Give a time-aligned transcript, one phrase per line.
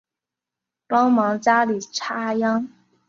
[0.87, 2.67] 帮忙家里插秧